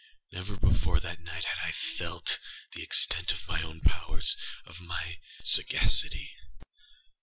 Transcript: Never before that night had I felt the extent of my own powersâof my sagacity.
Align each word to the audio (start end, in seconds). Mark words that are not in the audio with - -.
Never 0.31 0.57
before 0.57 0.99
that 0.99 1.19
night 1.19 1.45
had 1.45 1.59
I 1.59 1.71
felt 1.71 2.39
the 2.73 2.81
extent 2.81 3.31
of 3.33 3.47
my 3.47 3.61
own 3.61 3.81
powersâof 3.81 4.79
my 4.79 5.19
sagacity. 5.43 6.31